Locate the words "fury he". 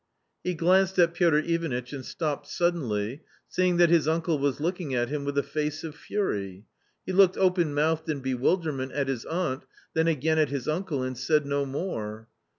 5.93-7.11